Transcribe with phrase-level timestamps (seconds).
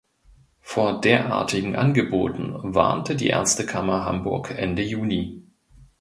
[0.61, 5.43] Vor derartigen Angeboten warnte die Ärztekammer Hamburg Ende Juni.